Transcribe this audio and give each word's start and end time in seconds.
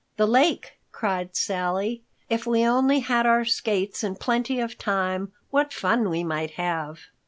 "The 0.17 0.25
lake!" 0.25 0.79
cried 0.91 1.35
Sally. 1.35 2.01
"If 2.27 2.47
we 2.47 2.65
only 2.65 3.01
had 3.01 3.27
our 3.27 3.45
skates 3.45 4.03
and 4.03 4.19
plenty 4.19 4.59
of 4.59 4.75
time, 4.79 5.31
what 5.51 5.71
fun 5.71 6.09
we 6.09 6.23
might 6.23 6.53
have." 6.57 7.01